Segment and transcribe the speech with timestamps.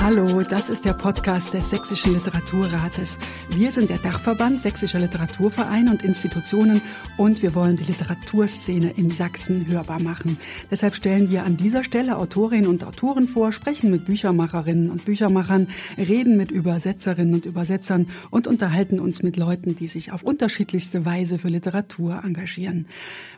[0.00, 3.18] Hallo, das ist der Podcast des Sächsischen Literaturrates.
[3.50, 6.80] Wir sind der Dachverband Sächsischer Literaturvereine und Institutionen
[7.16, 10.38] und wir wollen die Literaturszene in Sachsen hörbar machen.
[10.70, 15.66] Deshalb stellen wir an dieser Stelle Autorinnen und Autoren vor, sprechen mit Büchermacherinnen und Büchermachern,
[15.98, 21.40] reden mit Übersetzerinnen und Übersetzern und unterhalten uns mit Leuten, die sich auf unterschiedlichste Weise
[21.40, 22.86] für Literatur engagieren.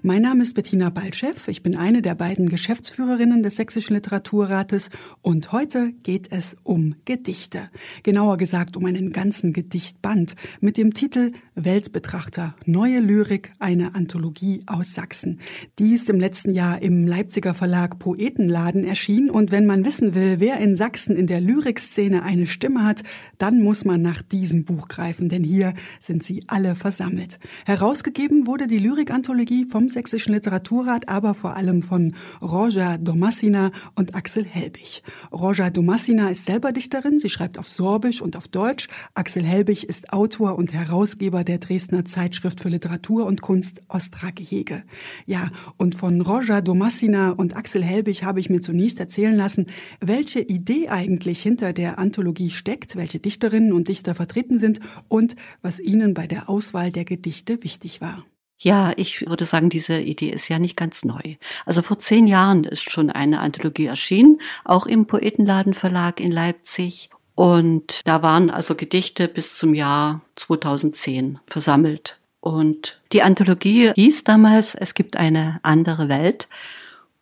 [0.02, 1.32] Mein Name ist Bettina Baltschew.
[1.46, 4.90] Ich bin eine der beiden Geschäftsführerinnen des Sächsischen Literaturrates
[5.22, 7.70] und heute geht es um Gedichte.
[8.02, 11.32] Genauer gesagt um einen ganzen Gedichtband mit dem Titel
[11.64, 15.40] Weltbetrachter, neue Lyrik, eine Anthologie aus Sachsen.
[15.78, 20.40] Die ist im letzten Jahr im Leipziger Verlag Poetenladen erschienen und wenn man wissen will,
[20.40, 23.02] wer in Sachsen in der Lyrikszene eine Stimme hat,
[23.38, 27.38] dann muss man nach diesem Buch greifen, denn hier sind sie alle versammelt.
[27.66, 34.44] Herausgegeben wurde die Lyrikanthologie vom Sächsischen Literaturrat, aber vor allem von Roja Domassina und Axel
[34.44, 35.02] Helbig.
[35.32, 38.88] Roja Domassina ist selber Dichterin, sie schreibt auf Sorbisch und auf Deutsch.
[39.14, 44.84] Axel Helbig ist Autor und Herausgeber der Dresdner Zeitschrift für Literatur und Kunst Ostra Gehege.
[45.26, 49.66] Ja, und von Roger Domassina und Axel Helbig habe ich mir zunächst erzählen lassen,
[50.00, 55.80] welche Idee eigentlich hinter der Anthologie steckt, welche Dichterinnen und Dichter vertreten sind und was
[55.80, 58.24] ihnen bei der Auswahl der Gedichte wichtig war.
[58.56, 61.34] Ja, ich würde sagen, diese Idee ist ja nicht ganz neu.
[61.66, 67.10] Also vor zehn Jahren ist schon eine Anthologie erschienen, auch im Poetenladen Verlag in Leipzig.
[67.40, 72.18] Und da waren also Gedichte bis zum Jahr 2010 versammelt.
[72.40, 76.48] Und die Anthologie hieß damals, es gibt eine andere Welt.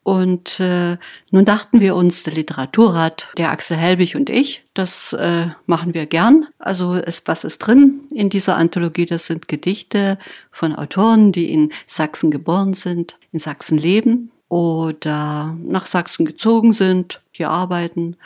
[0.03, 0.97] Und äh,
[1.31, 6.07] nun dachten wir uns, der Literaturrat, der Axel Helbig und ich, das äh, machen wir
[6.07, 6.49] gern.
[6.59, 9.07] Also ist, was ist drin in dieser Anthologie?
[9.07, 10.19] Das sind Gedichte
[10.51, 17.21] von Autoren, die in Sachsen geboren sind, in Sachsen leben oder nach Sachsen gezogen sind,
[17.31, 18.17] hier arbeiten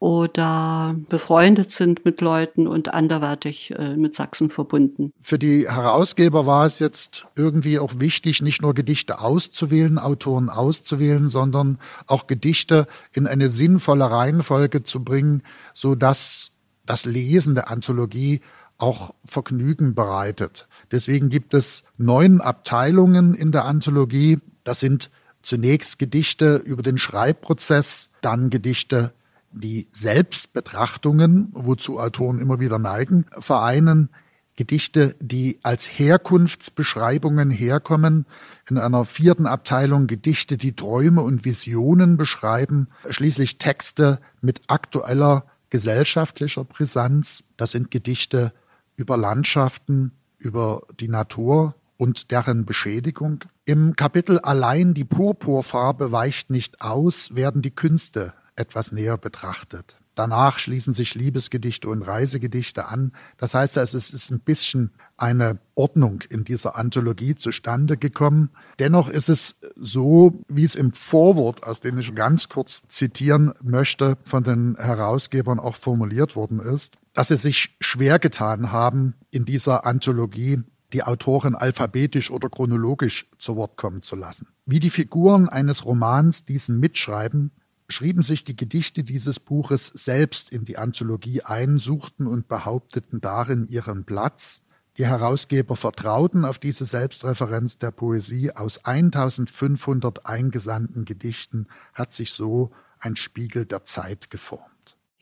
[0.00, 5.12] oder befreundet sind mit Leuten und anderweitig äh, mit Sachsen verbunden.
[5.20, 11.28] Für die Herausgeber war es jetzt irgendwie auch wichtig, nicht nur Gedichte auszuwählen, Autoren auszuwählen,
[11.28, 15.42] sondern auch Gedichte in eine sinnvolle Reihenfolge zu bringen,
[15.74, 16.52] so dass
[16.86, 18.40] das Lesen der Anthologie
[18.78, 20.66] auch Vergnügen bereitet.
[20.90, 24.38] Deswegen gibt es neun Abteilungen in der Anthologie.
[24.64, 25.10] Das sind
[25.42, 29.12] zunächst Gedichte über den Schreibprozess, dann Gedichte
[29.52, 34.10] die Selbstbetrachtungen, wozu Autoren immer wieder neigen, vereinen.
[34.56, 38.26] Gedichte, die als Herkunftsbeschreibungen herkommen,
[38.68, 46.64] in einer vierten Abteilung Gedichte, die Träume und Visionen beschreiben, schließlich Texte mit aktueller gesellschaftlicher
[46.64, 48.52] Brisanz, das sind Gedichte
[48.96, 53.44] über Landschaften, über die Natur und deren Beschädigung.
[53.64, 59.96] Im Kapitel Allein die Purpurfarbe weicht nicht aus, werden die Künste etwas näher betrachtet.
[60.14, 63.12] Danach schließen sich Liebesgedichte und Reisegedichte an.
[63.38, 68.50] Das heißt, es ist ein bisschen eine Ordnung in dieser Anthologie zustande gekommen.
[68.80, 74.18] Dennoch ist es so, wie es im Vorwort, aus dem ich ganz kurz zitieren möchte,
[74.24, 79.86] von den Herausgebern auch formuliert worden ist, dass sie sich schwer getan haben, in dieser
[79.86, 84.48] Anthologie die Autoren alphabetisch oder chronologisch zu Wort kommen zu lassen.
[84.66, 87.52] Wie die Figuren eines Romans diesen mitschreiben,
[87.92, 93.66] schrieben sich die Gedichte dieses Buches selbst in die Anthologie ein, suchten und behaupteten darin
[93.68, 94.62] ihren Platz.
[94.98, 98.52] Die Herausgeber vertrauten auf diese Selbstreferenz der Poesie.
[98.52, 104.69] Aus 1500 eingesandten Gedichten hat sich so ein Spiegel der Zeit geformt.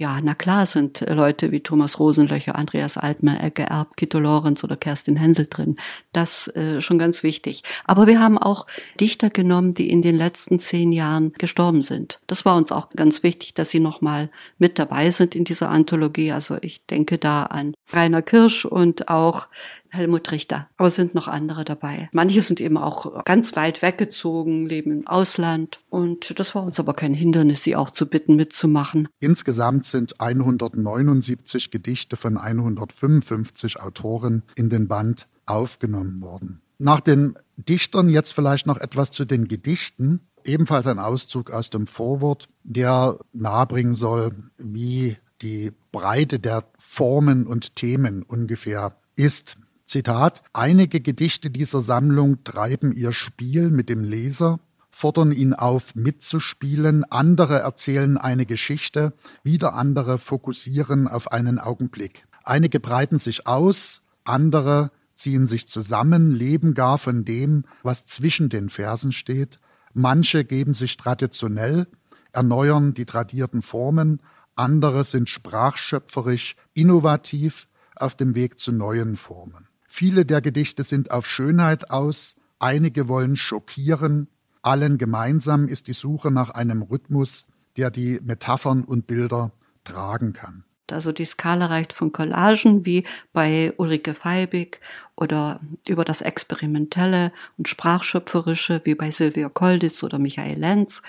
[0.01, 4.77] Ja, na klar sind Leute wie Thomas Rosenlöcher, Andreas Altmer, Ecke Erb, Kito Lorenz oder
[4.77, 5.77] Kerstin Hensel drin.
[6.13, 7.65] Das äh, schon ganz wichtig.
[7.85, 8.69] Aber wir haben auch
[9.01, 12.21] Dichter genommen, die in den letzten zehn Jahren gestorben sind.
[12.29, 16.31] Das war uns auch ganz wichtig, dass sie nochmal mit dabei sind in dieser Anthologie.
[16.31, 19.49] Also ich denke da an Rainer Kirsch und auch
[19.91, 20.69] Helmut Richter.
[20.77, 22.09] Aber es sind noch andere dabei.
[22.13, 25.81] Manche sind eben auch ganz weit weggezogen, leben im Ausland.
[25.89, 29.09] Und das war uns aber kein Hindernis, sie auch zu bitten, mitzumachen.
[29.21, 36.61] Insgesamt sind 179 Gedichte von 155 Autoren in den Band aufgenommen worden.
[36.79, 40.21] Nach den Dichtern jetzt vielleicht noch etwas zu den Gedichten.
[40.45, 47.77] Ebenfalls ein Auszug aus dem Vorwort, der nahebringen soll, wie die Breite der Formen und
[47.77, 49.59] Themen ungefähr ist.
[49.89, 57.05] Zitat, einige Gedichte dieser Sammlung treiben ihr Spiel mit dem Leser, fordern ihn auf, mitzuspielen,
[57.05, 62.27] andere erzählen eine Geschichte, wieder andere fokussieren auf einen Augenblick.
[62.45, 68.69] Einige breiten sich aus, andere ziehen sich zusammen, leben gar von dem, was zwischen den
[68.69, 69.59] Versen steht.
[69.95, 71.87] Manche geben sich traditionell,
[72.33, 74.21] erneuern die tradierten Formen,
[74.55, 79.68] andere sind sprachschöpferisch, innovativ auf dem Weg zu neuen Formen.
[79.99, 84.29] Viele der Gedichte sind auf Schönheit aus, einige wollen schockieren,
[84.63, 89.51] allen gemeinsam ist die Suche nach einem Rhythmus, der die Metaphern und Bilder
[89.83, 90.63] tragen kann.
[90.89, 94.79] Also die Skala reicht von Collagen wie bei Ulrike Feibig
[95.17, 95.59] oder
[95.89, 101.03] über das Experimentelle und Sprachschöpferische wie bei Silvia Kolditz oder Michael Lenz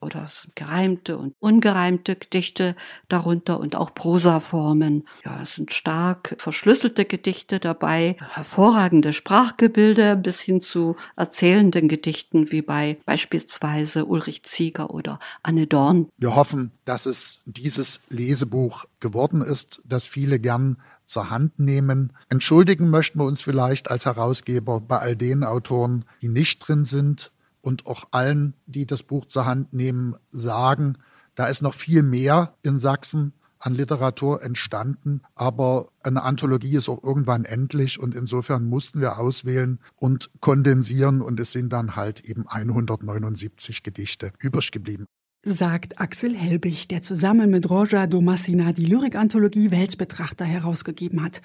[0.00, 2.74] oder es sind gereimte und ungereimte Gedichte
[3.08, 5.06] darunter und auch Prosaformen.
[5.24, 12.62] Ja, es sind stark verschlüsselte Gedichte dabei, hervorragende Sprachgebilde bis hin zu erzählenden Gedichten wie
[12.62, 16.08] bei beispielsweise Ulrich Zieger oder Anne Dorn.
[16.16, 22.12] Wir hoffen, dass es dieses Lesebuch geworden ist, das viele gern zur Hand nehmen.
[22.28, 27.32] Entschuldigen möchten wir uns vielleicht als Herausgeber bei all den Autoren, die nicht drin sind
[27.62, 30.98] und auch allen, die das Buch zur Hand nehmen, sagen,
[31.34, 37.04] da ist noch viel mehr in Sachsen an Literatur entstanden, aber eine Anthologie ist auch
[37.04, 42.48] irgendwann endlich und insofern mussten wir auswählen und kondensieren und es sind dann halt eben
[42.48, 45.06] 179 Gedichte übrig geblieben
[45.42, 51.40] sagt Axel Helbig, der zusammen mit Roger Domassina die Lyrikanthologie Weltbetrachter herausgegeben hat.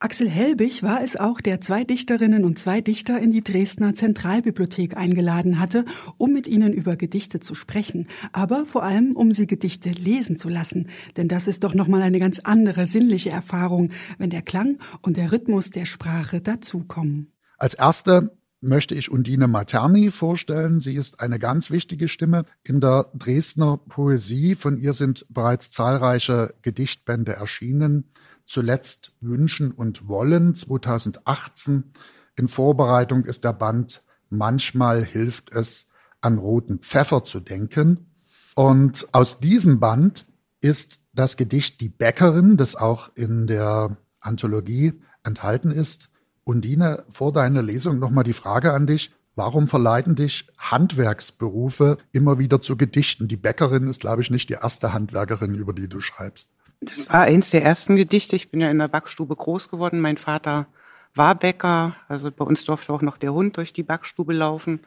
[0.00, 4.96] Axel Helbig war es auch, der zwei Dichterinnen und zwei Dichter in die Dresdner Zentralbibliothek
[4.96, 5.86] eingeladen hatte,
[6.18, 10.50] um mit ihnen über Gedichte zu sprechen, aber vor allem um sie Gedichte lesen zu
[10.50, 15.16] lassen, denn das ist doch nochmal eine ganz andere sinnliche Erfahrung, wenn der Klang und
[15.16, 17.32] der Rhythmus der Sprache dazukommen.
[17.56, 20.80] Als erste möchte ich Undine Materni vorstellen.
[20.80, 24.54] Sie ist eine ganz wichtige Stimme in der Dresdner Poesie.
[24.54, 28.10] Von ihr sind bereits zahlreiche Gedichtbände erschienen.
[28.46, 31.92] Zuletzt Wünschen und Wollen 2018.
[32.36, 35.88] In Vorbereitung ist der Band Manchmal hilft es,
[36.22, 38.06] an roten Pfeffer zu denken.
[38.54, 40.26] Und aus diesem Band
[40.62, 46.08] ist das Gedicht Die Bäckerin, das auch in der Anthologie enthalten ist,
[46.44, 49.12] Undine, vor deiner Lesung nochmal die Frage an dich.
[49.34, 53.28] Warum verleiten dich Handwerksberufe immer wieder zu Gedichten?
[53.28, 56.50] Die Bäckerin ist, glaube ich, nicht die erste Handwerkerin, über die du schreibst.
[56.82, 58.36] Das war eins der ersten Gedichte.
[58.36, 60.00] Ich bin ja in der Backstube groß geworden.
[60.00, 60.66] Mein Vater
[61.14, 61.96] war Bäcker.
[62.08, 64.80] Also bei uns durfte auch noch der Hund durch die Backstube laufen.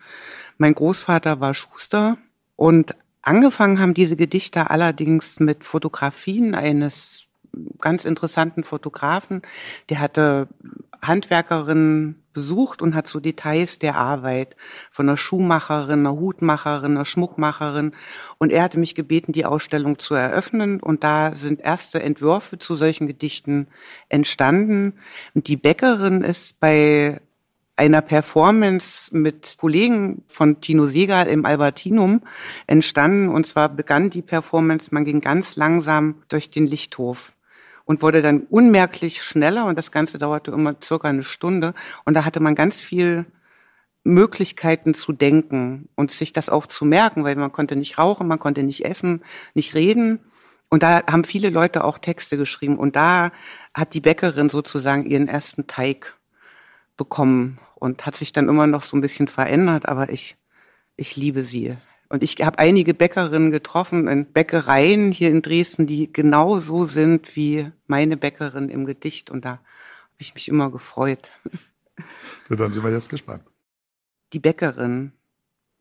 [0.57, 2.17] Mein Großvater war Schuster.
[2.55, 7.25] Und angefangen haben diese Gedichte allerdings mit Fotografien eines
[7.79, 9.41] ganz interessanten Fotografen.
[9.89, 10.49] Der hatte
[11.07, 14.55] Handwerkerin besucht und hat so Details der Arbeit
[14.91, 17.93] von einer Schuhmacherin, einer Hutmacherin, einer Schmuckmacherin.
[18.37, 20.79] Und er hatte mich gebeten, die Ausstellung zu eröffnen.
[20.79, 23.67] Und da sind erste Entwürfe zu solchen Gedichten
[24.09, 24.93] entstanden.
[25.33, 27.21] Und die Bäckerin ist bei
[27.77, 32.21] einer Performance mit Kollegen von Tino Segal im Albertinum
[32.67, 33.29] entstanden.
[33.29, 37.34] Und zwar begann die Performance, man ging ganz langsam durch den Lichthof
[37.85, 41.73] und wurde dann unmerklich schneller und das Ganze dauerte immer circa eine Stunde
[42.03, 43.25] und da hatte man ganz viel
[44.05, 48.39] Möglichkeiten zu denken und sich das auch zu merken, weil man konnte nicht rauchen, man
[48.39, 49.23] konnte nicht essen,
[49.55, 50.19] nicht reden.
[50.69, 52.77] Und da haben viele Leute auch Texte geschrieben.
[52.77, 53.31] Und da
[53.73, 56.17] hat die Bäckerin sozusagen ihren ersten Teig
[56.97, 59.87] bekommen und hat sich dann immer noch so ein bisschen verändert.
[59.87, 60.37] Aber ich,
[60.97, 61.75] ich liebe sie.
[62.07, 67.35] Und ich habe einige Bäckerinnen getroffen in Bäckereien hier in Dresden, die genau so sind
[67.35, 69.31] wie meine Bäckerin im Gedicht.
[69.31, 71.31] Und da habe ich mich immer gefreut.
[72.49, 73.43] Ja, dann sind wir jetzt gespannt.
[74.33, 75.13] Die Bäckerin.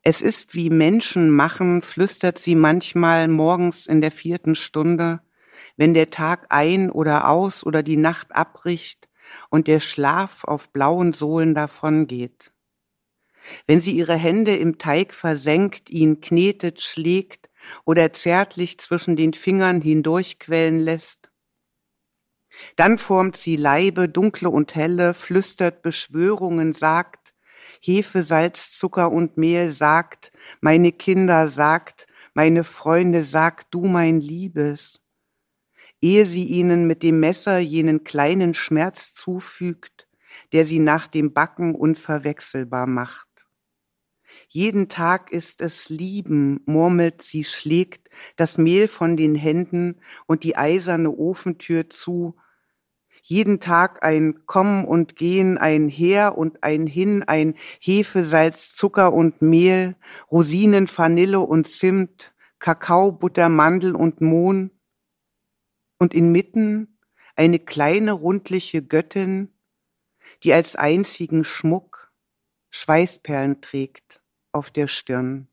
[0.01, 5.21] Es ist wie Menschen machen, flüstert sie manchmal morgens in der vierten Stunde,
[5.77, 9.09] wenn der Tag ein oder aus oder die Nacht abbricht
[9.49, 12.53] und der Schlaf auf blauen Sohlen davongeht
[13.67, 17.49] wenn sie ihre Hände im Teig versenkt, ihn knetet, schlägt
[17.83, 21.29] oder zärtlich zwischen den Fingern hindurchquellen lässt.
[22.75, 27.33] Dann formt sie Leibe, dunkle und helle, flüstert Beschwörungen, sagt,
[27.81, 35.01] Hefe, Salz, Zucker und Mehl, sagt, meine Kinder, sagt, meine Freunde, sagt du mein Liebes.
[36.01, 40.07] Ehe sie ihnen mit dem Messer jenen kleinen Schmerz zufügt,
[40.51, 43.27] der sie nach dem Backen unverwechselbar macht.
[44.47, 50.55] Jeden Tag ist es Lieben, murmelt sie, schlägt das Mehl von den Händen und die
[50.55, 52.35] eiserne Ofentür zu.
[53.21, 59.13] Jeden Tag ein Kommen und Gehen, ein Her und ein Hin, ein Hefe, Salz, Zucker
[59.13, 59.95] und Mehl,
[60.31, 64.71] Rosinen, Vanille und Zimt, Kakao, Butter, Mandel und Mohn.
[65.97, 66.99] Und inmitten
[67.35, 69.53] eine kleine rundliche Göttin,
[70.43, 72.11] die als einzigen Schmuck
[72.69, 74.21] Schweißperlen trägt
[74.55, 75.47] auf der Stirn.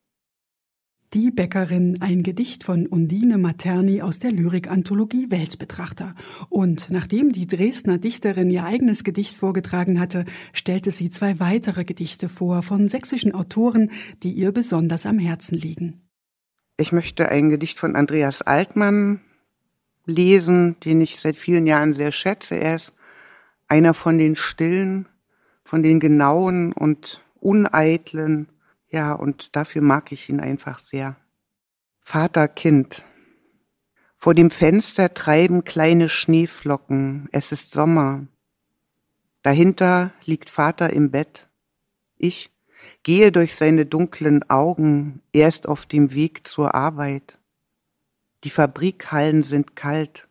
[1.13, 6.15] Die Bäckerin, ein Gedicht von Undine Materni aus der Lyrikanthologie Weltbetrachter.
[6.49, 12.31] Und nachdem die Dresdner Dichterin ihr eigenes Gedicht vorgetragen hatte, stellte sie zwei weitere Gedichte
[12.31, 13.91] vor von sächsischen Autoren,
[14.23, 16.01] die ihr besonders am Herzen liegen.
[16.79, 19.21] Ich möchte ein Gedicht von Andreas Altmann
[20.07, 22.55] lesen, den ich seit vielen Jahren sehr schätze.
[22.55, 22.95] Er ist
[23.69, 25.07] einer von den stillen,
[25.63, 28.49] von den genauen und uneitlen,
[28.93, 31.17] ja, und dafür mag ich ihn einfach sehr.
[32.01, 33.03] Vater, Kind.
[34.19, 37.29] Vor dem Fenster treiben kleine Schneeflocken.
[37.33, 38.27] Es ist Sommer.
[39.43, 41.49] Dahinter liegt Vater im Bett.
[42.19, 42.51] Ich
[43.03, 45.23] gehe durch seine dunklen Augen.
[45.33, 47.39] Er ist auf dem Weg zur Arbeit.
[48.45, 50.29] Die Fabrikhallen sind kalt.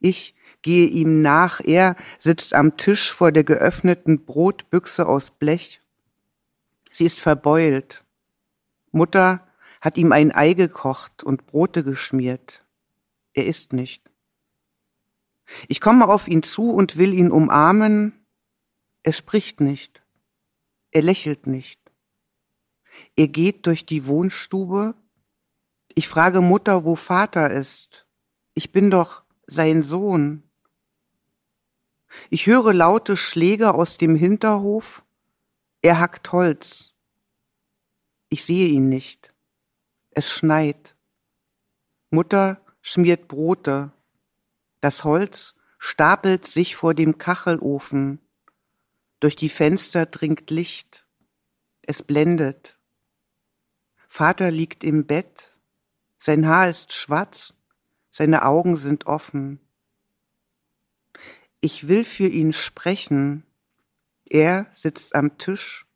[0.00, 1.60] Ich gehe ihm nach.
[1.60, 5.80] Er sitzt am Tisch vor der geöffneten Brotbüchse aus Blech.
[6.92, 8.04] Sie ist verbeult.
[8.92, 9.48] Mutter
[9.80, 12.64] hat ihm ein Ei gekocht und Brote geschmiert.
[13.32, 14.10] Er isst nicht.
[15.68, 18.24] Ich komme auf ihn zu und will ihn umarmen.
[19.02, 20.02] Er spricht nicht.
[20.90, 21.80] Er lächelt nicht.
[23.16, 24.94] Er geht durch die Wohnstube.
[25.94, 28.06] Ich frage Mutter, wo Vater ist.
[28.54, 30.42] Ich bin doch sein Sohn.
[32.28, 35.04] Ich höre laute Schläge aus dem Hinterhof.
[35.82, 36.94] Er hackt Holz.
[38.28, 39.34] Ich sehe ihn nicht.
[40.10, 40.94] Es schneit.
[42.10, 43.92] Mutter schmiert Brote.
[44.80, 48.20] Das Holz stapelt sich vor dem Kachelofen.
[49.18, 51.04] Durch die Fenster dringt Licht.
[51.82, 52.78] Es blendet.
[54.08, 55.52] Vater liegt im Bett.
[56.16, 57.54] Sein Haar ist schwarz.
[58.12, 59.58] Seine Augen sind offen.
[61.60, 63.44] Ich will für ihn sprechen,
[64.32, 65.86] er sitzt am Tisch.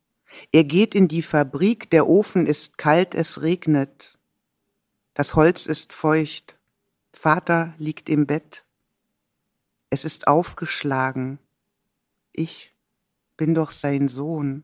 [0.52, 4.18] Er geht in die Fabrik, der Ofen ist kalt, es regnet.
[5.14, 6.58] Das Holz ist feucht.
[7.14, 8.64] Vater liegt im Bett.
[9.88, 11.38] Es ist aufgeschlagen.
[12.32, 12.74] Ich
[13.38, 14.62] bin doch sein Sohn.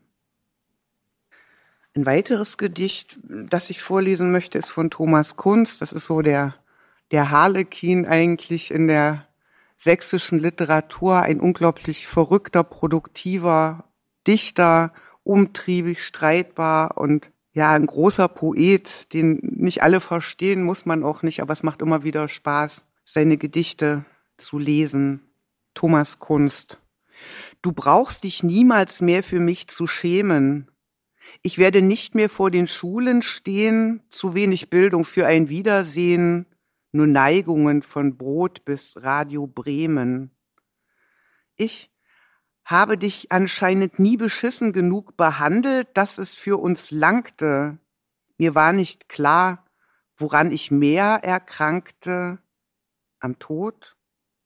[1.95, 5.79] Ein weiteres Gedicht, das ich vorlesen möchte, ist von Thomas Kunz.
[5.79, 6.55] Das ist so der,
[7.09, 9.27] der Harlekin eigentlich in der
[9.83, 13.85] sächsischen Literatur ein unglaublich verrückter, produktiver
[14.25, 21.21] Dichter, umtriebig, streitbar und ja, ein großer Poet, den nicht alle verstehen, muss man auch
[21.21, 24.05] nicht, aber es macht immer wieder Spaß, seine Gedichte
[24.37, 25.21] zu lesen.
[25.75, 26.79] Thomas Kunst.
[27.61, 30.67] Du brauchst dich niemals mehr für mich zu schämen.
[31.41, 36.45] Ich werde nicht mehr vor den Schulen stehen, zu wenig Bildung für ein Wiedersehen,
[36.93, 40.31] nur Neigungen von Brot bis Radio Bremen.
[41.55, 41.91] Ich
[42.63, 47.79] habe dich anscheinend nie beschissen genug behandelt, dass es für uns langte.
[48.37, 49.65] Mir war nicht klar,
[50.15, 52.39] woran ich mehr erkrankte,
[53.19, 53.97] am Tod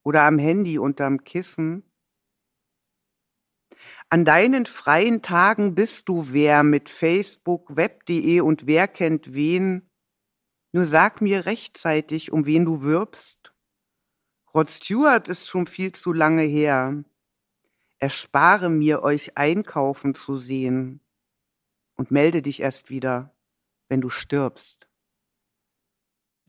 [0.03, 1.83] oder am Handy unterm Kissen.
[4.09, 9.89] An deinen freien Tagen bist du wer mit Facebook, Web.de und wer kennt wen,
[10.77, 13.51] nur sag mir rechtzeitig, um wen du wirbst.
[14.53, 17.03] Rod Stewart ist schon viel zu lange her.
[17.97, 21.01] Erspare mir, euch einkaufen zu sehen
[21.95, 23.35] und melde dich erst wieder,
[23.89, 24.87] wenn du stirbst.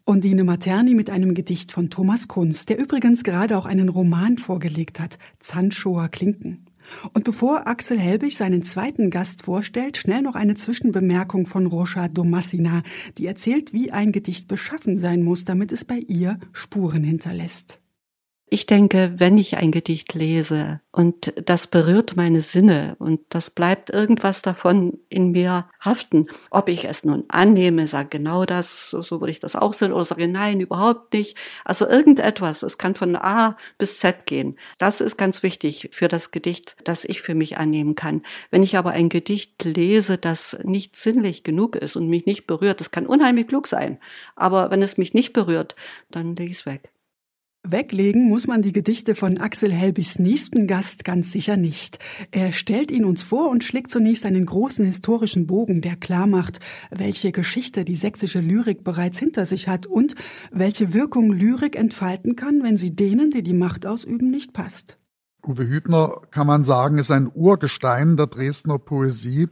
[0.05, 5.01] Undine Materni mit einem Gedicht von Thomas Kunz, der übrigens gerade auch einen Roman vorgelegt
[5.01, 6.68] hat, Zandschower Klinken.
[7.15, 12.83] Und bevor Axel Helbig seinen zweiten Gast vorstellt, schnell noch eine Zwischenbemerkung von Rocha Domassina,
[13.17, 17.81] die erzählt, wie ein Gedicht beschaffen sein muss, damit es bei ihr Spuren hinterlässt.
[18.51, 23.91] Ich denke, wenn ich ein Gedicht lese und das berührt meine Sinne und das bleibt
[23.91, 29.33] irgendwas davon in mir haften, ob ich es nun annehme, sage genau das, so, würde
[29.33, 31.37] ich das auch sehen, oder sage nein, überhaupt nicht.
[31.65, 34.59] Also irgendetwas, es kann von A bis Z gehen.
[34.79, 38.23] Das ist ganz wichtig für das Gedicht, das ich für mich annehmen kann.
[38.51, 42.81] Wenn ich aber ein Gedicht lese, das nicht sinnlich genug ist und mich nicht berührt,
[42.81, 43.99] das kann unheimlich klug sein,
[44.37, 45.77] aber wenn es mich nicht berührt,
[46.11, 46.91] dann lege ich es weg.
[47.65, 51.99] Weglegen muss man die Gedichte von Axel Helbigs nächsten Gast ganz sicher nicht.
[52.31, 56.61] Er stellt ihn uns vor und schlägt zunächst einen großen historischen Bogen, der klarmacht,
[56.91, 60.15] welche Geschichte die sächsische Lyrik bereits hinter sich hat und
[60.53, 64.99] welche Wirkung Lyrik entfalten kann, wenn sie denen, die die Macht ausüben, nicht passt.
[65.47, 69.49] Uwe Hübner, kann man sagen, ist ein Urgestein der Dresdner Poesie.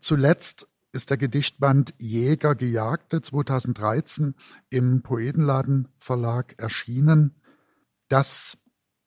[0.00, 4.34] Zuletzt ist der Gedichtband Jäger Gejagte 2013
[4.70, 7.34] im Poetenladen Verlag erschienen.
[8.08, 8.58] Das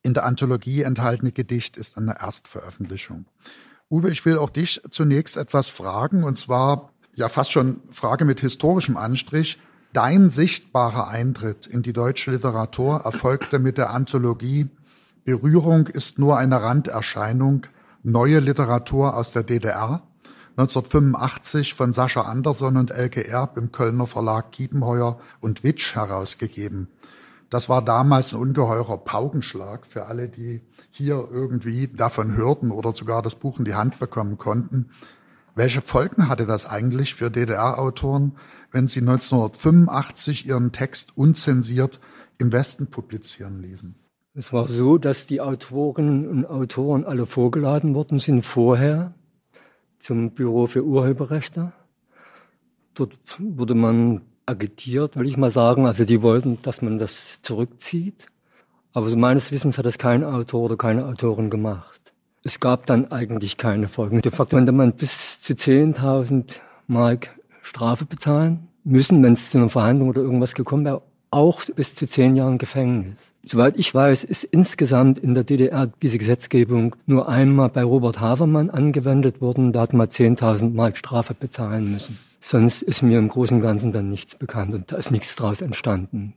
[0.03, 3.25] in der Anthologie enthaltene Gedicht ist eine Erstveröffentlichung.
[3.89, 8.41] Uwe, ich will auch dich zunächst etwas fragen, und zwar ja fast schon Frage mit
[8.41, 9.59] historischem Anstrich.
[9.93, 14.69] Dein sichtbarer Eintritt in die deutsche Literatur erfolgte mit der Anthologie
[15.27, 17.67] Berührung ist nur eine Randerscheinung,
[18.01, 20.01] neue Literatur aus der DDR,
[20.57, 26.87] 1985 von Sascha Andersson und Elke Erb im Kölner Verlag Kiepenheuer und Witsch herausgegeben.
[27.51, 33.21] Das war damals ein ungeheurer Paukenschlag für alle, die hier irgendwie davon hörten oder sogar
[33.21, 34.89] das Buch in die Hand bekommen konnten.
[35.53, 38.35] Welche Folgen hatte das eigentlich für DDR-Autoren,
[38.71, 42.01] wenn sie 1985 ihren Text unzensiert
[42.39, 43.93] im Westen publizieren ließen?
[44.33, 49.13] Es war so, dass die Autorinnen und Autoren alle vorgeladen worden sind vorher
[49.99, 51.71] zum Büro für Urheberrechte.
[52.93, 55.85] Dort wurde man agitiert, will ich mal sagen.
[55.85, 58.27] Also die wollten, dass man das zurückzieht.
[58.93, 62.13] Aber so meines Wissens hat das kein Autor oder keine Autorin gemacht.
[62.43, 64.21] Es gab dann eigentlich keine Folgen.
[64.21, 66.55] De facto konnte man bis zu 10.000
[66.87, 71.93] Mark Strafe bezahlen müssen, wenn es zu einer Verhandlung oder irgendwas gekommen wäre, auch bis
[71.93, 73.17] zu zehn Jahren Gefängnis.
[73.49, 78.69] Soweit ich weiß, ist insgesamt in der DDR diese Gesetzgebung nur einmal bei Robert Havermann
[78.69, 79.71] angewendet worden.
[79.71, 82.19] Da hat man 10.000 Mark Strafe bezahlen müssen.
[82.41, 85.61] Sonst ist mir im Großen und Ganzen dann nichts bekannt und da ist nichts draus
[85.61, 86.33] entstanden.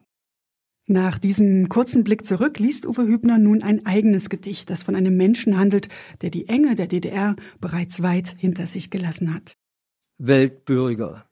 [0.86, 5.16] Nach diesem kurzen Blick zurück liest Uwe Hübner nun ein eigenes Gedicht, das von einem
[5.16, 5.88] Menschen handelt,
[6.22, 9.56] der die Enge der DDR bereits weit hinter sich gelassen hat.
[10.18, 11.26] Weltbürger.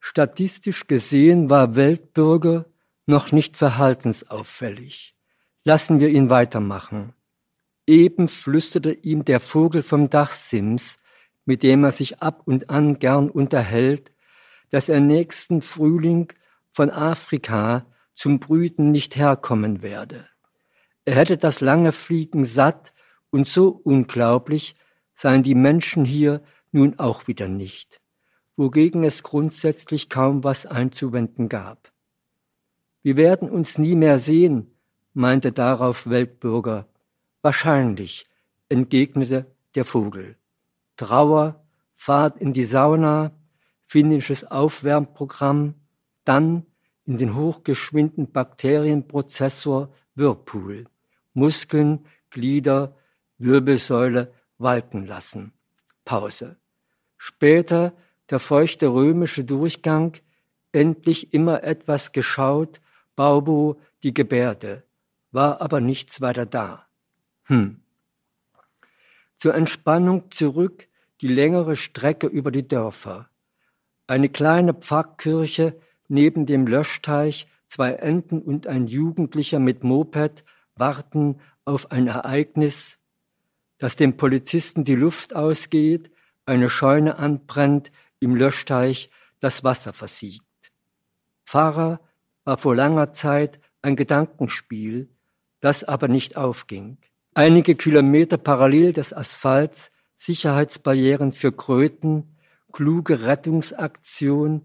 [0.00, 2.66] Statistisch gesehen war Weltbürger
[3.08, 5.14] noch nicht verhaltensauffällig.
[5.64, 7.14] Lassen wir ihn weitermachen.
[7.86, 10.98] Eben flüsterte ihm der Vogel vom Dachsims,
[11.46, 14.12] mit dem er sich ab und an gern unterhält,
[14.68, 16.32] dass er nächsten Frühling
[16.70, 20.28] von Afrika zum Brüten nicht herkommen werde.
[21.06, 22.92] Er hätte das lange Fliegen satt
[23.30, 24.74] und so unglaublich
[25.14, 26.42] seien die Menschen hier
[26.72, 28.02] nun auch wieder nicht,
[28.56, 31.90] wogegen es grundsätzlich kaum was einzuwenden gab.
[33.08, 34.70] Wir werden uns nie mehr sehen,
[35.14, 36.86] meinte darauf Weltbürger.
[37.40, 38.28] Wahrscheinlich,
[38.68, 40.36] entgegnete der Vogel.
[40.98, 41.64] Trauer,
[41.96, 43.32] Fahrt in die Sauna,
[43.86, 45.72] finnisches Aufwärmprogramm,
[46.26, 46.66] dann
[47.06, 50.84] in den hochgeschwinden Bakterienprozessor Whirlpool,
[51.32, 52.94] Muskeln, Glieder,
[53.38, 55.54] Wirbelsäule walken lassen.
[56.04, 56.58] Pause.
[57.16, 57.94] Später
[58.28, 60.18] der feuchte römische Durchgang,
[60.72, 62.82] endlich immer etwas geschaut,
[63.18, 64.84] Baubo die Gebärde,
[65.32, 66.86] war aber nichts weiter da.
[67.46, 67.80] Hm.
[69.36, 70.86] Zur Entspannung zurück
[71.20, 73.28] die längere Strecke über die Dörfer.
[74.06, 75.74] Eine kleine Pfarrkirche
[76.06, 80.44] neben dem Löschteich, zwei Enten und ein Jugendlicher mit Moped
[80.76, 82.98] warten auf ein Ereignis,
[83.78, 86.12] dass dem Polizisten die Luft ausgeht,
[86.46, 90.44] eine Scheune anbrennt, im Löschteich das Wasser versiegt.
[91.44, 91.98] Pfarrer
[92.48, 95.10] war vor langer Zeit ein Gedankenspiel,
[95.60, 96.96] das aber nicht aufging.
[97.34, 102.38] Einige Kilometer parallel des Asphalts Sicherheitsbarrieren für Kröten,
[102.72, 104.62] kluge Rettungsaktion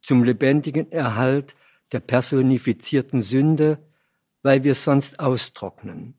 [0.00, 1.56] zum lebendigen Erhalt
[1.92, 3.80] der personifizierten Sünde,
[4.42, 6.14] weil wir sonst austrocknen.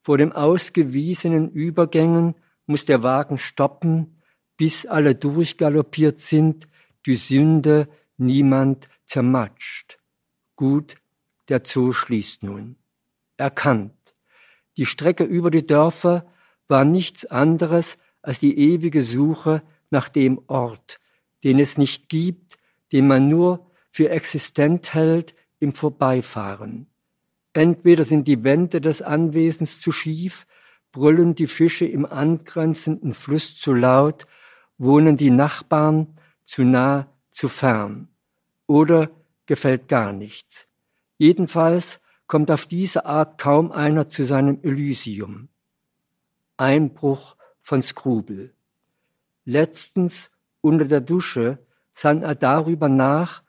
[0.00, 4.22] Vor dem ausgewiesenen Übergängen muss der Wagen stoppen,
[4.56, 6.68] bis alle durchgaloppiert sind,
[7.04, 9.98] die Sünde niemand zermatscht.
[10.56, 10.96] Gut,
[11.48, 12.76] der Zoo schließt nun.
[13.36, 13.92] Erkannt.
[14.76, 16.26] Die Strecke über die Dörfer
[16.68, 21.00] war nichts anderes als die ewige Suche nach dem Ort,
[21.42, 22.58] den es nicht gibt,
[22.92, 26.86] den man nur für existent hält im Vorbeifahren.
[27.52, 30.46] Entweder sind die Wände des Anwesens zu schief,
[30.90, 34.26] brüllen die Fische im angrenzenden Fluss zu laut,
[34.78, 38.08] wohnen die Nachbarn zu nah, zu fern.
[38.66, 39.10] Oder
[39.46, 40.66] gefällt gar nichts.
[41.18, 45.48] Jedenfalls kommt auf diese Art kaum einer zu seinem Elysium.
[46.56, 48.54] Einbruch von Skrubel.
[49.44, 50.30] Letztens
[50.60, 51.58] unter der Dusche
[51.92, 53.42] sann er darüber nach,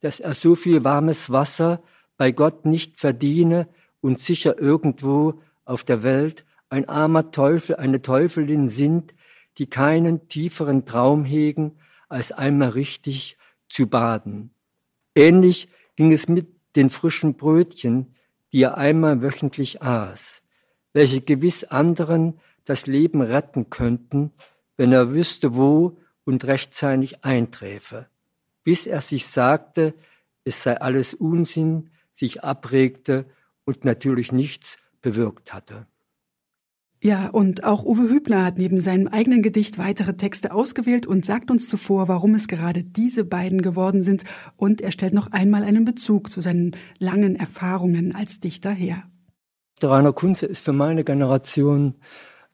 [0.00, 1.82] dass er so viel warmes Wasser
[2.16, 3.68] bei Gott nicht verdiene
[4.00, 9.14] und sicher irgendwo auf der Welt ein armer Teufel, eine Teufelin sind,
[9.58, 13.36] die keinen tieferen Traum hegen, als einmal richtig
[13.68, 14.54] zu baden.
[15.14, 18.14] Ähnlich ging es mit den frischen Brötchen,
[18.52, 20.42] die er einmal wöchentlich aß,
[20.92, 24.32] welche gewiss anderen das Leben retten könnten,
[24.76, 28.08] wenn er wüsste, wo und rechtzeitig einträfe,
[28.62, 29.94] bis er sich sagte,
[30.44, 33.26] es sei alles Unsinn, sich abregte
[33.64, 35.86] und natürlich nichts bewirkt hatte.
[37.04, 41.50] Ja, und auch Uwe Hübner hat neben seinem eigenen Gedicht weitere Texte ausgewählt und sagt
[41.50, 44.22] uns zuvor, warum es gerade diese beiden geworden sind.
[44.56, 49.02] Und er stellt noch einmal einen Bezug zu seinen langen Erfahrungen als Dichter her.
[49.82, 51.96] Der Rainer Kunze ist für meine Generation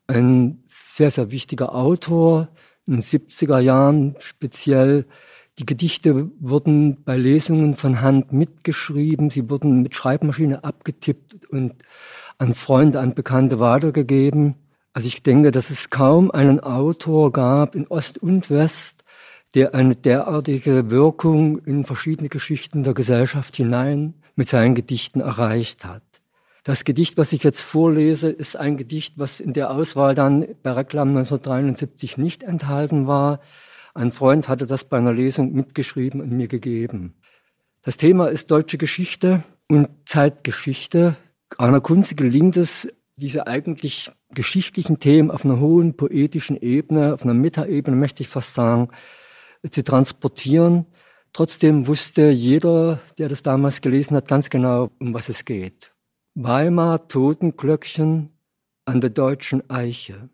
[0.07, 2.49] ein sehr, sehr wichtiger Autor.
[2.87, 5.05] In den 70er Jahren speziell.
[5.59, 9.29] Die Gedichte wurden bei Lesungen von Hand mitgeschrieben.
[9.29, 11.75] Sie wurden mit Schreibmaschine abgetippt und
[12.38, 14.55] an Freunde, an Bekannte weitergegeben.
[14.92, 19.05] Also ich denke, dass es kaum einen Autor gab in Ost und West,
[19.55, 26.03] der eine derartige Wirkung in verschiedene Geschichten der Gesellschaft hinein mit seinen Gedichten erreicht hat.
[26.64, 30.72] Das Gedicht, was ich jetzt vorlese, ist ein Gedicht, was in der Auswahl dann bei
[30.72, 33.40] Reklam 1973 nicht enthalten war.
[33.94, 37.14] Ein Freund hatte das bei einer Lesung mitgeschrieben und mir gegeben.
[37.83, 41.16] Das Thema ist deutsche Geschichte und Zeitgeschichte.
[41.57, 47.35] Anna Kunze gelingt es, diese eigentlich geschichtlichen Themen auf einer hohen poetischen Ebene, auf einer
[47.35, 48.91] Metaebene, möchte ich fast sagen,
[49.69, 50.87] zu transportieren.
[51.33, 55.93] Trotzdem wusste jeder, der das damals gelesen hat, ganz genau, um was es geht.
[56.35, 58.31] Weimar Totenglöckchen
[58.85, 60.29] an der deutschen Eiche.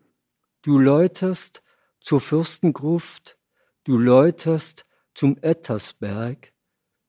[0.61, 1.63] Du läuterst
[1.99, 3.37] zur Fürstengruft,
[3.83, 6.53] du läuterst zum Ettersberg,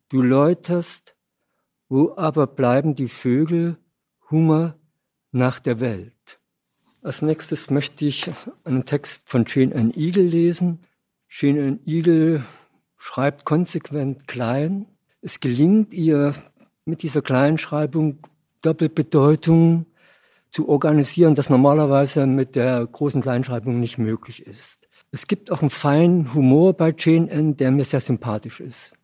[0.08, 1.14] du läuterst,
[1.88, 3.78] wo aber bleiben die Vögel
[4.30, 4.76] Hunger
[5.32, 6.40] nach der Welt.
[7.02, 8.30] Als nächstes möchte ich
[8.64, 10.80] einen Text von Jane Ann Eagle lesen.
[11.28, 12.44] Jane Ann Eagle
[12.96, 14.86] schreibt konsequent klein.
[15.20, 16.34] Es gelingt ihr
[16.84, 18.18] mit dieser Kleinschreibung
[18.62, 19.86] Doppelbedeutung
[20.50, 24.88] zu organisieren, das normalerweise mit der großen Kleinschreibung nicht möglich ist.
[25.12, 28.96] Es gibt auch einen feinen Humor bei Jane N, der mir sehr sympathisch ist.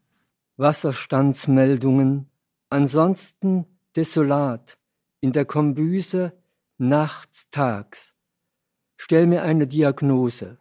[0.57, 2.29] Wasserstandsmeldungen,
[2.69, 4.79] ansonsten desolat,
[5.23, 6.37] in der Kombüse,
[6.79, 8.13] nachts, tags.
[8.99, 10.59] Stell mir eine Diagnose,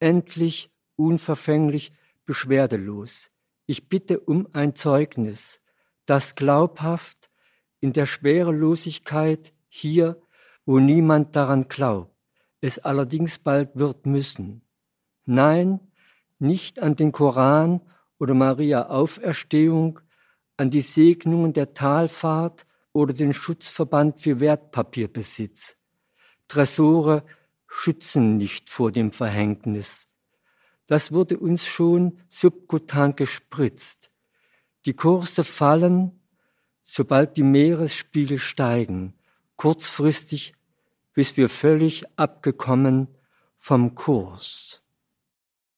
[0.00, 1.92] endlich, unverfänglich,
[2.24, 3.30] beschwerdelos.
[3.66, 5.60] Ich bitte um ein Zeugnis,
[6.06, 7.30] das glaubhaft
[7.80, 10.20] in der Schwerelosigkeit hier,
[10.64, 12.16] wo niemand daran glaubt,
[12.62, 14.62] es allerdings bald wird müssen.
[15.26, 15.80] Nein,
[16.38, 17.82] nicht an den Koran
[18.18, 20.00] oder Maria Auferstehung,
[20.56, 25.76] an die Segnungen der Talfahrt oder den Schutzverband für Wertpapierbesitz.
[26.48, 27.24] Tresore
[27.66, 30.08] schützen nicht vor dem Verhängnis.
[30.86, 34.10] Das wurde uns schon subkutan gespritzt.
[34.86, 36.22] Die Kurse fallen,
[36.84, 39.14] sobald die Meeresspiegel steigen,
[39.56, 40.54] kurzfristig,
[41.12, 43.08] bis wir völlig abgekommen
[43.58, 44.82] vom Kurs.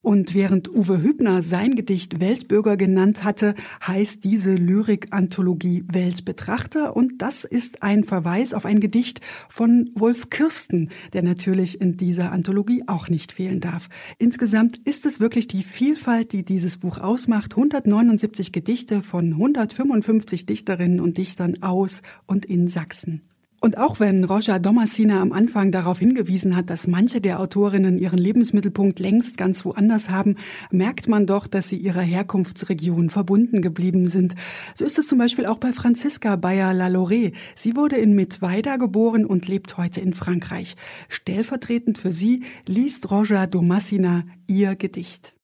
[0.03, 3.53] Und während Uwe Hübner sein Gedicht Weltbürger genannt hatte,
[3.85, 10.89] heißt diese Lyrik-Anthologie Weltbetrachter und das ist ein Verweis auf ein Gedicht von Wolf Kirsten,
[11.13, 13.89] der natürlich in dieser Anthologie auch nicht fehlen darf.
[14.17, 17.53] Insgesamt ist es wirklich die Vielfalt, die dieses Buch ausmacht.
[17.53, 23.21] 179 Gedichte von 155 Dichterinnen und Dichtern aus und in Sachsen.
[23.63, 28.17] Und auch wenn Roger Domasina am Anfang darauf hingewiesen hat, dass manche der Autorinnen ihren
[28.17, 30.35] Lebensmittelpunkt längst ganz woanders haben,
[30.71, 34.33] merkt man doch, dass sie ihrer Herkunftsregion verbunden geblieben sind.
[34.73, 37.35] So ist es zum Beispiel auch bei Franziska Bayer-Lalauret.
[37.53, 40.75] Sie wurde in Mittweida geboren und lebt heute in Frankreich.
[41.07, 45.35] Stellvertretend für sie liest Roger Domasina ihr Gedicht.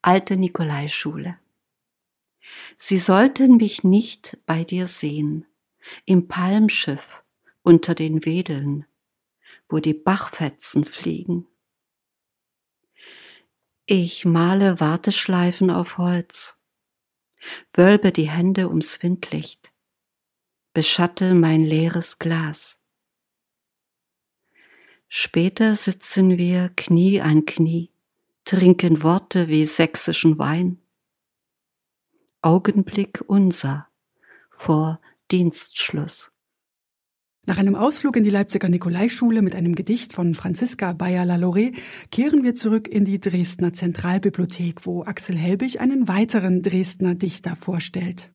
[0.00, 1.36] Alte Nikolaischule.
[2.78, 5.44] Sie sollten mich nicht bei dir sehen
[6.04, 7.22] im Palmschiff
[7.62, 8.86] unter den Wedeln,
[9.68, 11.46] wo die Bachfetzen fliegen.
[13.86, 16.56] Ich male Warteschleifen auf Holz,
[17.72, 19.72] wölbe die Hände ums Windlicht,
[20.74, 22.78] beschatte mein leeres Glas.
[25.08, 27.90] Später sitzen wir Knie an Knie,
[28.44, 30.82] trinken Worte wie sächsischen Wein.
[32.42, 33.88] Augenblick unser
[34.50, 36.30] vor Dienstschluss.
[37.46, 41.74] Nach einem Ausflug in die Leipziger Nikolaischule mit einem Gedicht von Franziska Bayer-Lalauret
[42.10, 48.30] kehren wir zurück in die Dresdner Zentralbibliothek, wo Axel Helbig einen weiteren Dresdner Dichter vorstellt.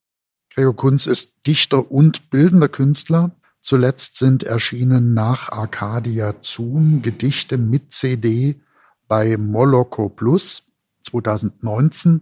[0.50, 3.36] Gregor Kunz ist Dichter und bildender Künstler.
[3.62, 8.60] Zuletzt sind erschienen nach Arcadia Zoom Gedichte mit CD
[9.08, 10.64] bei Moloko Plus
[11.04, 12.22] 2019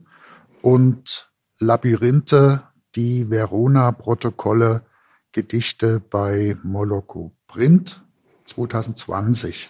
[0.62, 2.64] und Labyrinthe
[2.96, 4.84] die Verona-Protokolle
[5.32, 8.04] Gedichte bei Moloko Print
[8.46, 9.70] 2020.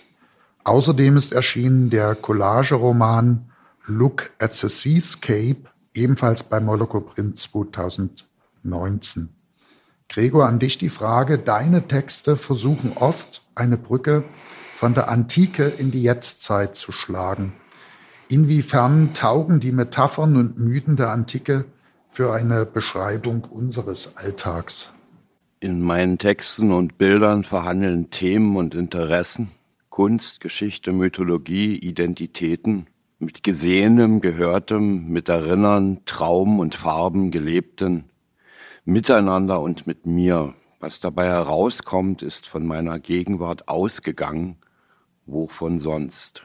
[0.64, 3.52] Außerdem ist erschienen der Collageroman
[3.86, 9.30] Look at the Seascape, ebenfalls bei Moloko Print 2019.
[10.10, 14.24] Gregor, an dich die Frage, deine Texte versuchen oft eine Brücke
[14.76, 17.54] von der Antike in die Jetztzeit zu schlagen.
[18.28, 21.66] Inwiefern taugen die Metaphern und Mythen der Antike
[22.12, 24.94] für eine Beschreibung unseres Alltags?
[25.62, 29.52] In meinen Texten und Bildern verhandeln Themen und Interessen,
[29.90, 32.88] Kunst, Geschichte, Mythologie, Identitäten
[33.20, 38.10] mit Gesehenem, Gehörtem, mit Erinnern, Traum und Farben, Gelebten,
[38.84, 40.54] miteinander und mit mir.
[40.82, 44.58] Was dabei herauskommt, ist von meiner Gegenwart ausgegangen,
[45.26, 46.44] wovon sonst.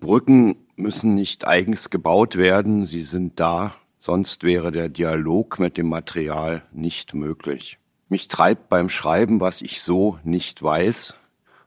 [0.00, 5.88] Brücken müssen nicht eigens gebaut werden, sie sind da, sonst wäre der Dialog mit dem
[5.88, 7.78] Material nicht möglich.
[8.10, 11.14] Mich treibt beim Schreiben, was ich so nicht weiß,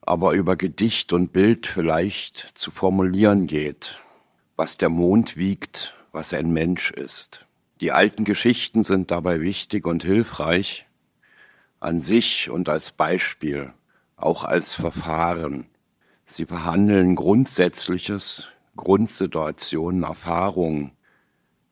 [0.01, 3.99] aber über Gedicht und Bild vielleicht zu formulieren geht,
[4.55, 7.47] was der Mond wiegt, was ein Mensch ist.
[7.81, 10.85] Die alten Geschichten sind dabei wichtig und hilfreich,
[11.79, 13.73] an sich und als Beispiel,
[14.15, 15.65] auch als Verfahren.
[16.25, 20.91] Sie behandeln Grundsätzliches, Grundsituationen, Erfahrungen,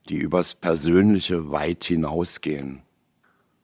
[0.08, 2.82] die übers Persönliche weit hinausgehen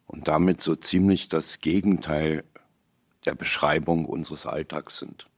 [0.07, 2.45] und damit so ziemlich das Gegenteil
[3.25, 5.29] der Beschreibung unseres Alltags sind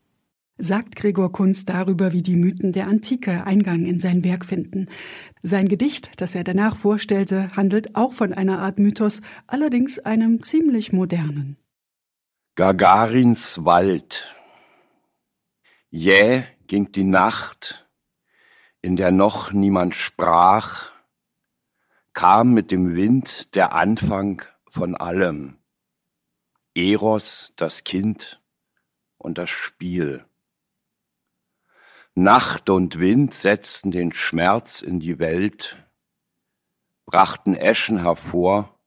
[0.57, 4.87] sagt Gregor Kunz darüber, wie die Mythen der Antike Eingang in sein Werk finden.
[5.41, 10.93] Sein Gedicht, das er danach vorstellte, handelt auch von einer Art Mythos, allerdings einem ziemlich
[10.93, 11.57] modernen.
[12.55, 14.33] Gagarins Wald.
[15.89, 17.85] Jäh ging die Nacht,
[18.81, 20.91] in der noch niemand sprach,
[22.15, 25.59] kam mit dem Wind der Anfang von allem.
[26.73, 28.41] Eros, das Kind
[29.17, 30.25] und das Spiel.
[32.13, 35.85] Nacht und Wind setzten den Schmerz in die Welt,
[37.05, 38.79] brachten Eschen hervor,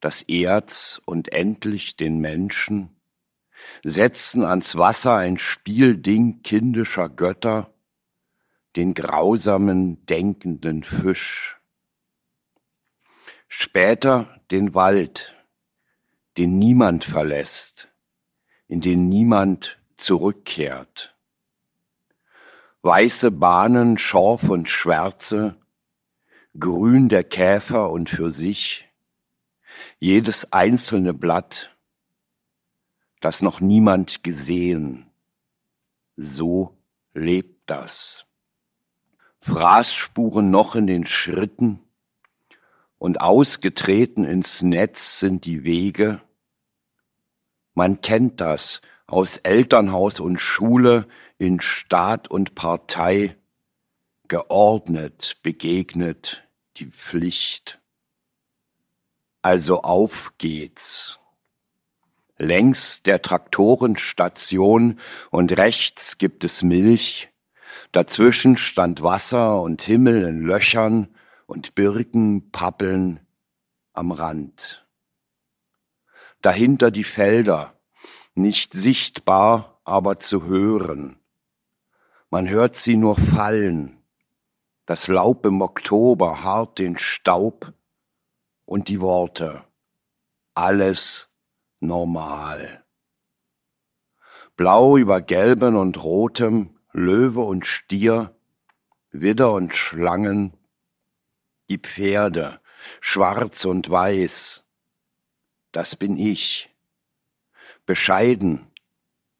[0.00, 2.96] das Erz und endlich den Menschen,
[3.84, 7.74] setzten ans Wasser ein Spielding kindischer Götter,
[8.74, 11.61] den grausamen, denkenden Fisch.
[13.54, 15.34] Später den Wald,
[16.38, 17.88] den niemand verlässt,
[18.66, 21.12] in den niemand zurückkehrt
[22.82, 25.56] weiße Bahnen, Schorf und Schwärze,
[26.58, 28.88] grün der Käfer und für sich,
[29.98, 31.76] jedes einzelne Blatt,
[33.20, 35.10] das noch niemand gesehen.
[36.16, 36.76] So
[37.14, 38.26] lebt das.
[39.40, 41.80] Fraßspuren noch in den Schritten
[43.02, 46.20] und ausgetreten ins Netz sind die Wege.
[47.74, 53.36] Man kennt das aus Elternhaus und Schule, in Staat und Partei
[54.28, 57.80] geordnet begegnet die Pflicht.
[59.42, 61.18] Also auf geht's.
[62.38, 65.00] Längs der Traktorenstation
[65.32, 67.30] und rechts gibt es Milch,
[67.90, 71.11] dazwischen stand Wasser und Himmel in Löchern
[71.52, 73.20] und Birken pappeln
[73.92, 74.86] am Rand.
[76.40, 77.74] Dahinter die Felder,
[78.34, 81.18] nicht sichtbar, aber zu hören.
[82.30, 83.98] Man hört sie nur fallen.
[84.86, 87.74] Das Laub im Oktober hart den Staub
[88.64, 89.62] und die Worte.
[90.54, 91.28] Alles
[91.80, 92.82] normal.
[94.56, 98.34] Blau über gelben und rotem, Löwe und Stier,
[99.10, 100.54] Widder und Schlangen,
[101.68, 102.60] die Pferde,
[103.00, 104.64] schwarz und weiß.
[105.72, 106.70] Das bin ich.
[107.86, 108.70] Bescheiden,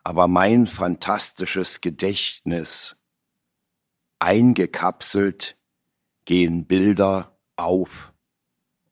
[0.02, 2.96] aber mein fantastisches Gedächtnis.
[4.18, 5.56] Eingekapselt
[6.24, 8.12] gehen Bilder auf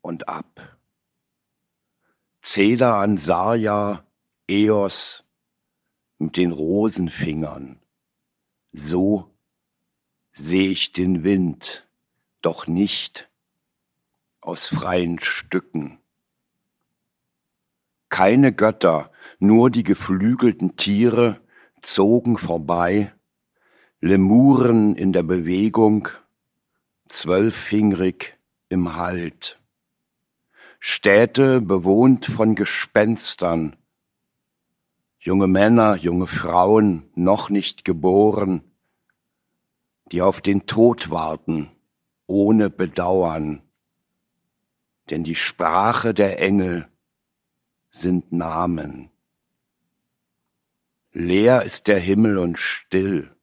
[0.01, 0.77] und ab.
[2.41, 4.05] Zeder an Sarja,
[4.49, 5.23] Eos
[6.17, 7.79] mit den Rosenfingern.
[8.71, 9.29] So
[10.33, 11.87] seh ich den Wind,
[12.41, 13.29] doch nicht
[14.41, 15.99] aus freien Stücken.
[18.09, 21.39] Keine Götter, nur die geflügelten Tiere
[21.81, 23.13] zogen vorbei,
[24.01, 26.09] Lemuren in der Bewegung,
[27.07, 28.35] zwölffingrig
[28.69, 29.59] im Halt.
[30.79, 33.75] Städte bewohnt von Gespenstern,
[35.19, 38.63] junge Männer, junge Frauen, noch nicht geboren,
[40.11, 41.71] die auf den Tod warten,
[42.31, 43.61] ohne Bedauern.
[45.09, 46.87] Denn die Sprache der Engel
[47.91, 49.09] sind Namen.
[51.11, 53.35] Leer ist der Himmel und still.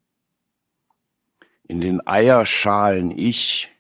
[1.65, 3.71] In den Eierschalen ich,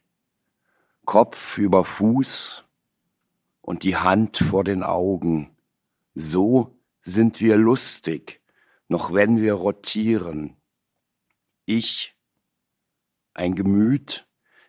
[1.06, 2.64] Kopf über Fuß
[3.62, 5.56] und die Hand vor den Augen.
[6.14, 8.42] So sind wir lustig,
[8.88, 10.58] noch wenn wir rotieren.
[11.64, 12.14] Ich,
[13.32, 14.27] ein Gemüt,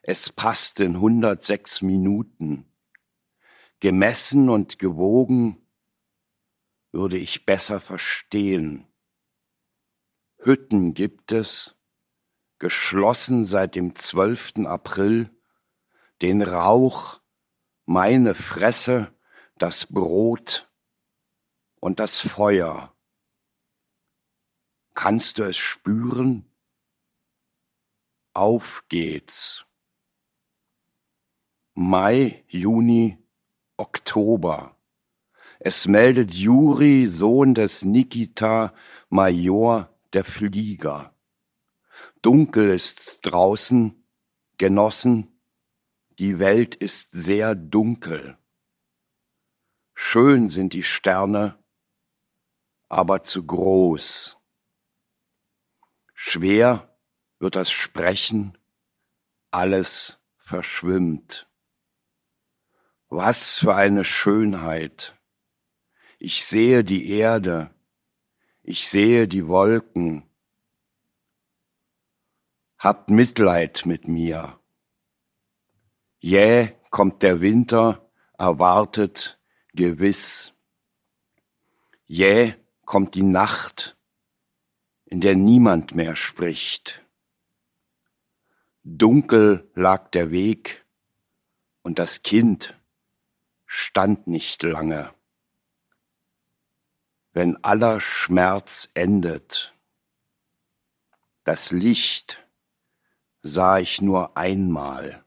[0.10, 2.66] es passt in 106 Minuten.
[3.80, 5.62] Gemessen und gewogen
[6.92, 8.88] würde ich besser verstehen.
[10.40, 11.76] Hütten gibt es,
[12.58, 14.66] geschlossen seit dem 12.
[14.66, 15.30] April,
[16.24, 17.22] den Rauch,
[17.86, 19.14] meine Fresse,
[19.60, 20.72] das Brot
[21.82, 22.96] und das Feuer.
[24.96, 26.52] Kannst du es spüren?
[28.34, 29.69] Auf geht's.
[31.82, 33.18] Mai, Juni,
[33.78, 34.76] Oktober.
[35.60, 38.74] Es meldet Juri, Sohn des Nikita,
[39.08, 41.16] Major der Flieger.
[42.22, 44.04] Dunkel ist's draußen,
[44.58, 45.40] Genossen,
[46.20, 48.38] die Welt ist sehr dunkel.
[49.94, 51.64] Schön sind die Sterne,
[52.90, 54.38] aber zu groß.
[56.14, 56.94] Schwer
[57.40, 58.58] wird das Sprechen,
[59.50, 61.49] alles verschwimmt.
[63.12, 65.16] Was für eine Schönheit.
[66.20, 67.74] Ich sehe die Erde,
[68.62, 70.30] ich sehe die Wolken.
[72.78, 74.60] Habt Mitleid mit mir.
[76.20, 79.40] Jäh kommt der Winter, erwartet
[79.74, 80.54] gewiss.
[82.06, 82.54] Jäh
[82.86, 83.98] kommt die Nacht,
[85.06, 87.04] in der niemand mehr spricht.
[88.84, 90.86] Dunkel lag der Weg,
[91.82, 92.79] und das Kind
[93.72, 95.14] stand nicht lange.
[97.34, 99.76] Wenn aller Schmerz endet,
[101.44, 102.44] das Licht
[103.44, 105.24] sah ich nur einmal.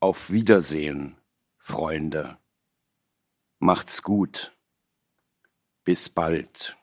[0.00, 1.16] Auf Wiedersehen,
[1.56, 2.36] Freunde.
[3.58, 4.54] Macht's gut.
[5.82, 6.76] Bis bald.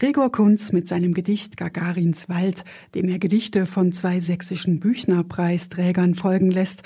[0.00, 6.50] Gregor Kunz mit seinem Gedicht Gagarins Wald, dem er Gedichte von zwei sächsischen Büchnerpreisträgern folgen
[6.50, 6.84] lässt.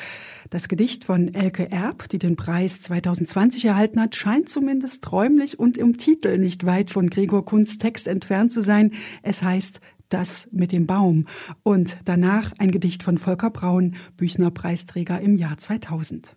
[0.51, 5.77] Das Gedicht von Elke Erb, die den Preis 2020 erhalten hat, scheint zumindest träumlich und
[5.77, 8.91] im Titel nicht weit von Gregor Kunz Text entfernt zu sein.
[9.23, 11.29] Es heißt das mit dem Baum
[11.63, 16.35] und danach ein Gedicht von Volker Braun, Büchnerpreisträger im Jahr 2000.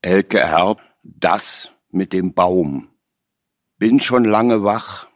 [0.00, 2.88] Elke Erb, das mit dem Baum.
[3.78, 5.08] Bin schon lange wach,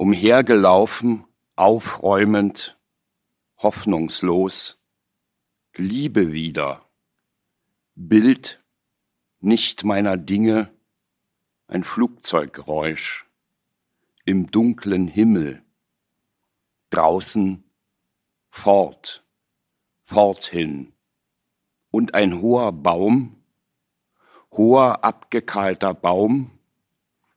[0.00, 2.78] umhergelaufen, aufräumend,
[3.58, 4.80] hoffnungslos,
[5.76, 6.88] Liebe wieder,
[7.96, 8.64] Bild
[9.40, 10.72] nicht meiner Dinge,
[11.66, 13.26] ein Flugzeuggeräusch,
[14.24, 15.62] im dunklen Himmel,
[16.88, 17.62] draußen,
[18.48, 19.22] fort,
[20.00, 20.94] forthin,
[21.90, 23.36] und ein hoher Baum,
[24.50, 26.58] hoher abgekahlter Baum,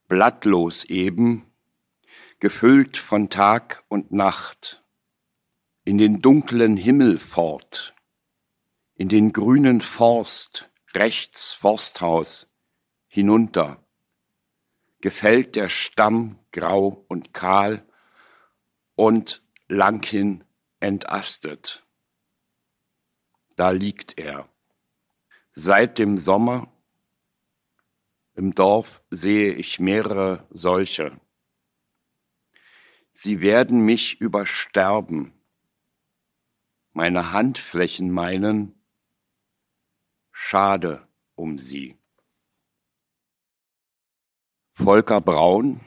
[0.07, 1.45] blattlos eben,
[2.43, 4.83] gefüllt von Tag und Nacht,
[5.85, 7.95] in den dunklen Himmel fort,
[8.95, 12.49] in den grünen Forst, rechts Forsthaus,
[13.07, 13.81] hinunter,
[14.99, 17.87] gefällt der Stamm grau und kahl
[18.95, 20.43] und langhin
[20.81, 21.87] entastet.
[23.55, 24.49] Da liegt er.
[25.53, 26.69] Seit dem Sommer
[28.33, 31.17] im Dorf sehe ich mehrere solche.
[33.13, 35.33] Sie werden mich übersterben.
[36.91, 38.75] Meine Handflächen meinen,
[40.31, 41.97] schade um sie.
[44.73, 45.81] Volker Braun,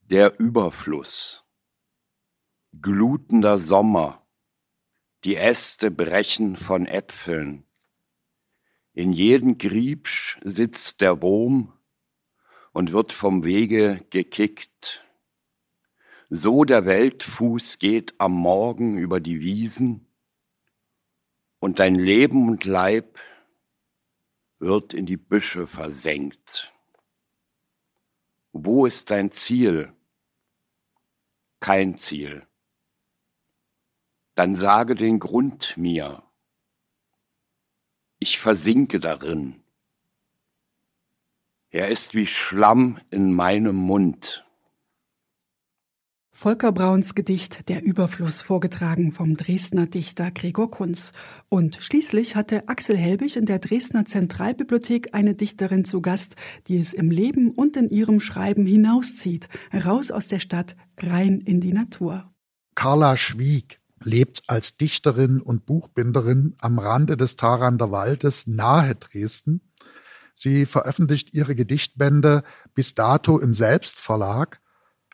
[0.00, 1.44] der Überfluss.
[2.80, 4.26] Glutender Sommer,
[5.24, 7.64] die Äste brechen von Äpfeln.
[8.92, 11.72] In jeden Griebsch sitzt der Wurm
[12.72, 15.04] und wird vom Wege gekickt.
[16.34, 20.06] So der Weltfuß geht am Morgen über die Wiesen,
[21.58, 23.18] und dein Leben und Leib
[24.58, 26.72] wird in die Büsche versenkt.
[28.52, 29.92] Wo ist dein Ziel?
[31.60, 32.46] Kein Ziel.
[34.34, 36.22] Dann sage den Grund mir.
[38.20, 39.62] Ich versinke darin.
[41.68, 44.46] Er ist wie Schlamm in meinem Mund.
[46.34, 51.12] Volker Brauns Gedicht Der Überfluss vorgetragen vom Dresdner Dichter Gregor Kunz.
[51.50, 56.34] Und schließlich hatte Axel Helbig in der Dresdner Zentralbibliothek eine Dichterin zu Gast,
[56.66, 59.48] die es im Leben und in ihrem Schreiben hinauszieht,
[59.84, 62.32] raus aus der Stadt, rein in die Natur.
[62.74, 69.60] Carla Schwieg lebt als Dichterin und Buchbinderin am Rande des Tarander Waldes nahe Dresden.
[70.34, 72.42] Sie veröffentlicht ihre Gedichtbände
[72.74, 74.60] bis dato im Selbstverlag.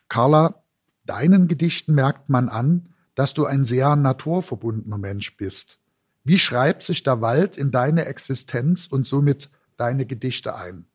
[0.07, 0.63] Carla,
[1.09, 5.79] deinen Gedichten merkt man an, dass du ein sehr naturverbundener Mensch bist.
[6.23, 10.85] Wie schreibt sich der Wald in deine Existenz und somit deine Gedichte ein?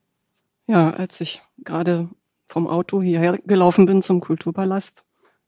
[0.67, 2.09] Ja, als ich gerade
[2.47, 5.03] vom Auto hierher gelaufen bin zum Kulturpalast,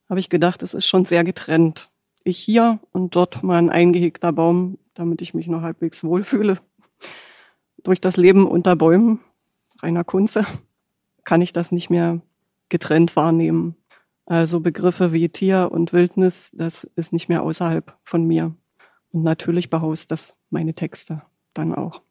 [0.10, 1.90] habe ich gedacht, es ist schon sehr getrennt.
[2.24, 6.60] Ich hier und dort mal ein eingehegter Baum, damit ich mich noch halbwegs wohlfühle.
[7.84, 9.22] Durch das Leben unter Bäumen,
[9.82, 10.46] reiner Kunze,
[11.24, 12.22] kann ich das nicht mehr
[12.70, 13.76] getrennt wahrnehmen.
[14.28, 18.54] Also Begriffe wie Tier und Wildnis, das ist nicht mehr außerhalb von mir.
[19.12, 21.22] Und natürlich behaust das meine Texte
[21.54, 22.02] dann auch.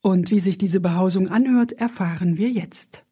[0.00, 3.04] Und wie sich diese Behausung anhört, erfahren wir jetzt.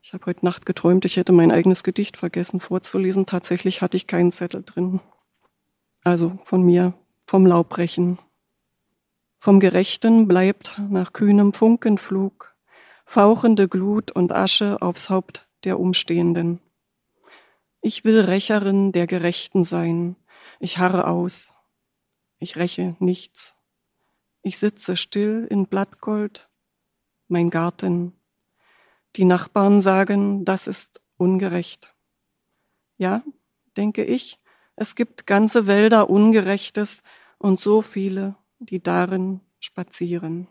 [0.00, 3.26] Ich habe heute Nacht geträumt, ich hätte mein eigenes Gedicht vergessen vorzulesen.
[3.26, 5.00] Tatsächlich hatte ich keinen Zettel drin.
[6.04, 6.94] Also von mir,
[7.26, 8.18] vom Laubbrechen.
[9.38, 12.52] Vom Gerechten bleibt nach kühnem Funkenflug
[13.04, 16.60] fauchende Glut und Asche aufs Haupt der Umstehenden.
[17.84, 20.14] Ich will Rächerin der Gerechten sein.
[20.60, 21.52] Ich harre aus.
[22.38, 23.56] Ich räche nichts.
[24.42, 26.48] Ich sitze still in Blattgold,
[27.26, 28.12] mein Garten.
[29.16, 31.92] Die Nachbarn sagen, das ist ungerecht.
[32.98, 33.24] Ja,
[33.76, 34.38] denke ich,
[34.76, 37.02] es gibt ganze Wälder Ungerechtes
[37.38, 40.46] und so viele, die darin spazieren.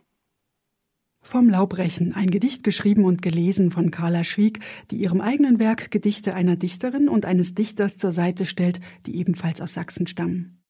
[1.23, 4.59] Vom Laubrechen, ein Gedicht geschrieben und gelesen von Carla Schwieg,
[4.89, 9.61] die ihrem eigenen Werk Gedichte einer Dichterin und eines Dichters zur Seite stellt, die ebenfalls
[9.61, 10.63] aus Sachsen stammen.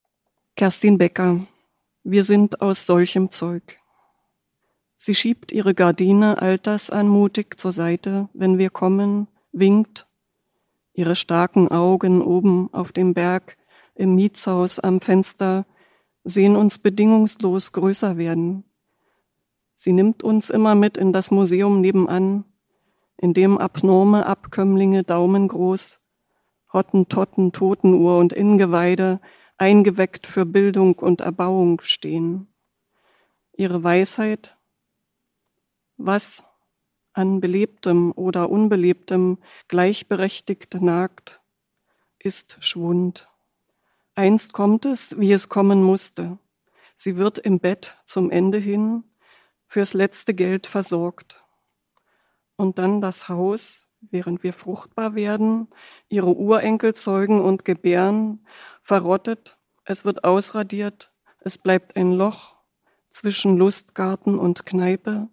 [0.58, 1.48] Kerstin Becker,
[2.04, 3.80] wir sind aus solchem Zeug.
[4.98, 10.06] Sie schiebt ihre Gardine altersanmutig zur Seite, wenn wir kommen, winkt,
[10.94, 13.58] ihre starken Augen oben auf dem Berg,
[13.96, 15.66] im Mietshaus am Fenster,
[16.24, 18.64] sehen uns bedingungslos größer werden.
[19.84, 22.46] Sie nimmt uns immer mit in das Museum nebenan,
[23.18, 26.00] in dem abnorme Abkömmlinge daumengroß,
[26.72, 29.20] Hottentotten, Totenuhr und Ingeweide
[29.58, 32.46] eingeweckt für Bildung und Erbauung stehen.
[33.54, 34.56] Ihre Weisheit,
[35.98, 36.46] was
[37.14, 41.42] an belebtem oder unbelebtem gleichberechtigt nagt,
[42.20, 43.28] ist Schwund.
[44.14, 46.38] Einst kommt es, wie es kommen musste.
[46.98, 49.06] Sie wird im Bett zum Ende hin
[49.72, 51.46] fürs letzte Geld versorgt.
[52.58, 55.70] Und dann das Haus, während wir fruchtbar werden,
[56.10, 58.46] ihre Urenkel zeugen und gebären
[58.82, 62.58] verrottet, es wird ausradiert, es bleibt ein Loch
[63.12, 65.30] zwischen Lustgarten und Kneipe,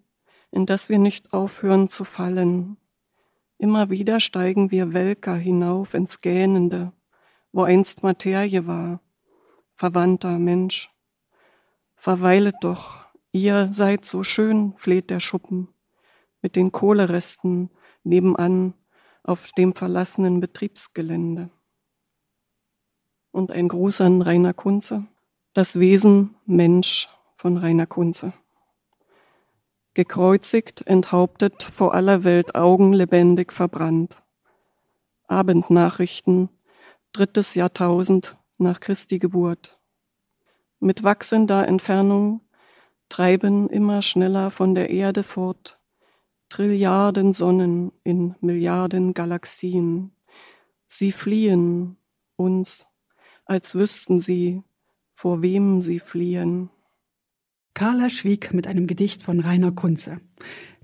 [0.51, 2.77] in das wir nicht aufhören zu fallen.
[3.57, 6.93] Immer wieder steigen wir welker hinauf ins Gähnende,
[7.51, 9.01] wo einst Materie war,
[9.75, 10.89] verwandter Mensch.
[11.97, 15.67] Verweilet doch, ihr seid so schön, fleht der Schuppen,
[16.41, 17.69] mit den Kohleresten
[18.03, 18.73] nebenan
[19.23, 21.49] auf dem verlassenen Betriebsgelände
[23.31, 25.05] und ein Gruß an Rainer Kunze.
[25.53, 28.33] Das Wesen Mensch von Rainer Kunze.
[29.93, 34.21] Gekreuzigt, enthauptet, vor aller Welt Augen lebendig verbrannt.
[35.27, 36.49] Abendnachrichten,
[37.11, 39.79] drittes Jahrtausend nach Christi Geburt.
[40.79, 42.41] Mit wachsender Entfernung
[43.09, 45.79] treiben immer schneller von der Erde fort
[46.49, 50.11] Trilliarden Sonnen in Milliarden Galaxien.
[50.87, 51.97] Sie fliehen
[52.37, 52.87] uns
[53.45, 54.63] als wüssten sie,
[55.13, 56.69] vor wem sie fliehen.
[57.73, 60.19] Carla schwieg mit einem Gedicht von Rainer Kunze.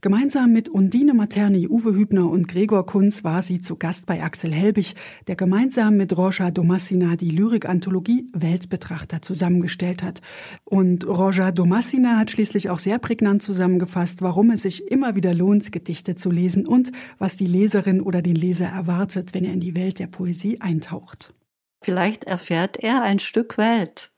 [0.05, 4.53] Gemeinsam mit Undine Materni, Uwe Hübner und Gregor Kunz war sie zu Gast bei Axel
[4.53, 4.93] Helbig,
[5.25, 10.21] der gemeinsam mit Roger Domassina die Lyrikanthologie Weltbetrachter zusammengestellt hat.
[10.63, 15.71] Und Roger Domassina hat schließlich auch sehr prägnant zusammengefasst, warum es sich immer wieder lohnt,
[15.71, 19.75] Gedichte zu lesen und was die Leserin oder den Leser erwartet, wenn er in die
[19.75, 21.33] Welt der Poesie eintaucht.
[21.81, 24.11] Vielleicht erfährt er ein Stück Welt,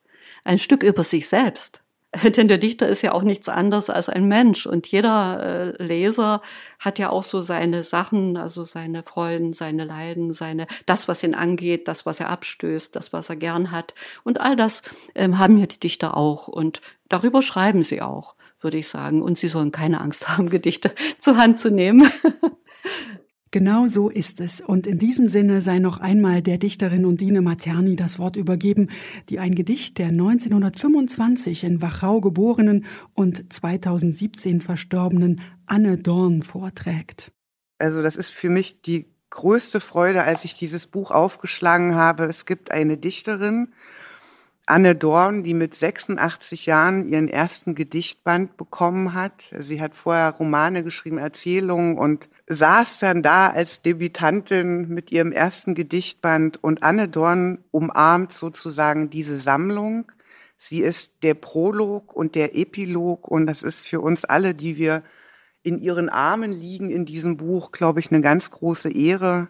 [0.43, 1.81] ein Stück über sich selbst.
[2.23, 6.41] Denn der Dichter ist ja auch nichts anderes als ein Mensch und jeder äh, Leser
[6.79, 11.35] hat ja auch so seine Sachen, also seine Freuden, seine Leiden, seine das, was ihn
[11.35, 13.93] angeht, das, was er abstößt, das, was er gern hat
[14.23, 14.83] und all das
[15.15, 19.21] ähm, haben ja die Dichter auch und darüber schreiben sie auch, würde ich sagen.
[19.21, 22.09] Und sie sollen keine Angst haben, Gedichte zur Hand zu nehmen.
[23.51, 24.61] Genau so ist es.
[24.61, 28.89] Und in diesem Sinne sei noch einmal der Dichterin Undine Materni das Wort übergeben,
[29.29, 37.31] die ein Gedicht der 1925 in Wachau geborenen und 2017 verstorbenen Anne Dorn vorträgt.
[37.79, 42.25] Also das ist für mich die größte Freude, als ich dieses Buch aufgeschlagen habe.
[42.25, 43.73] Es gibt eine Dichterin,
[44.69, 49.53] Anne Dorn, die mit 86 Jahren ihren ersten Gedichtband bekommen hat.
[49.57, 55.73] Sie hat vorher Romane geschrieben, Erzählungen und saß dann da als Debütantin mit ihrem ersten
[55.73, 60.11] Gedichtband und Anne Dorn umarmt sozusagen diese Sammlung.
[60.57, 65.01] Sie ist der Prolog und der Epilog und das ist für uns alle, die wir
[65.63, 69.47] in ihren Armen liegen in diesem Buch, glaube ich, eine ganz große Ehre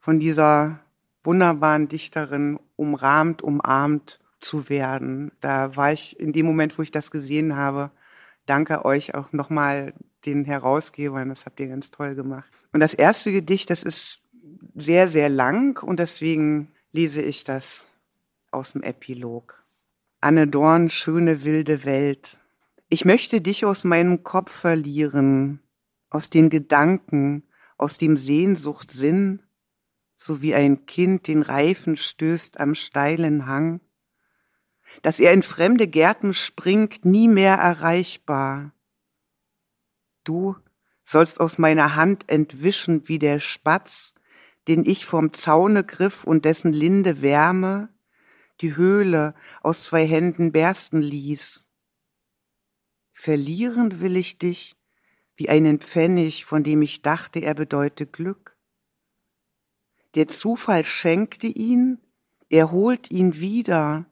[0.00, 0.80] von dieser
[1.22, 5.32] wunderbaren Dichterin umrahmt, umarmt zu werden.
[5.40, 7.90] Da war ich in dem Moment, wo ich das gesehen habe,
[8.46, 9.94] danke euch auch nochmal
[10.26, 12.50] den Herausgebern, das habt ihr ganz toll gemacht.
[12.72, 14.22] Und das erste Gedicht, das ist
[14.74, 17.86] sehr, sehr lang und deswegen lese ich das
[18.50, 19.64] aus dem Epilog.
[20.20, 22.38] Anne Dorn, schöne wilde Welt.
[22.88, 25.60] Ich möchte dich aus meinem Kopf verlieren,
[26.10, 27.44] aus den Gedanken,
[27.76, 29.42] aus dem Sehnsuchtsinn,
[30.16, 33.80] so wie ein Kind den Reifen stößt am steilen Hang
[35.02, 38.72] dass er in fremde Gärten springt, nie mehr erreichbar.
[40.24, 40.56] Du
[41.04, 44.14] sollst aus meiner Hand entwischen wie der Spatz,
[44.66, 47.88] den ich vom Zaune griff und dessen linde Wärme
[48.60, 51.70] die Höhle aus zwei Händen bersten ließ.
[53.12, 54.76] Verlieren will ich dich
[55.36, 58.56] wie einen Pfennig, von dem ich dachte, er bedeute Glück.
[60.14, 62.00] Der Zufall schenkte ihn,
[62.48, 64.06] er holt ihn wieder,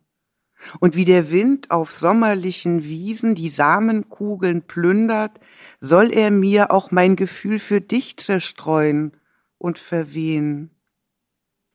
[0.81, 5.39] und wie der Wind auf sommerlichen Wiesen die Samenkugeln plündert,
[5.81, 9.17] soll er mir auch mein Gefühl für dich zerstreuen
[9.59, 10.71] und verwehen.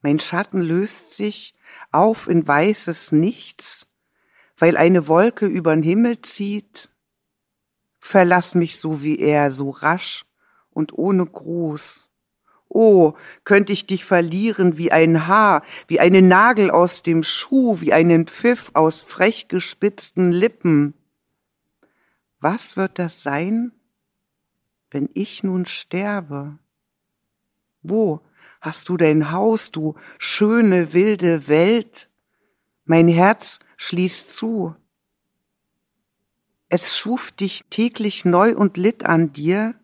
[0.02, 1.54] Mein Schatten löst sich
[1.92, 3.88] auf in weißes Nichts,
[4.58, 6.90] weil eine Wolke übern Himmel zieht.
[8.00, 10.26] Verlass mich so wie er, so rasch
[10.72, 12.11] und ohne Gruß.
[12.74, 17.92] Oh, könnte ich dich verlieren wie ein Haar, wie einen Nagel aus dem Schuh, wie
[17.92, 20.94] einen Pfiff aus frech gespitzten Lippen.
[22.40, 23.74] Was wird das sein,
[24.90, 26.60] wenn ich nun sterbe?
[27.82, 28.22] Wo
[28.62, 32.08] hast du dein Haus, du schöne, wilde Welt?
[32.86, 34.78] Mein Herz schließt zu.
[36.70, 39.76] Es schuf dich täglich neu und litt an dir,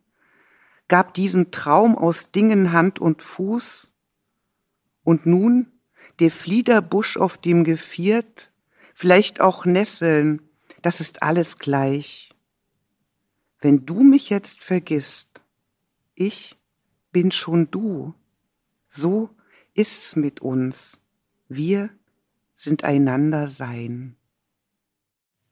[0.88, 3.92] gab diesen Traum aus Dingen Hand und Fuß,
[5.08, 5.72] und nun
[6.20, 8.52] der Fliederbusch auf dem Geviert,
[8.94, 10.42] vielleicht auch Nesseln,
[10.82, 12.34] das ist alles gleich.
[13.62, 15.30] Wenn du mich jetzt vergisst,
[16.14, 16.58] ich
[17.14, 18.14] bin schon du.
[18.90, 19.30] So
[19.74, 21.00] ist's mit uns.
[21.48, 21.90] Wir
[22.54, 24.18] sind einander sein.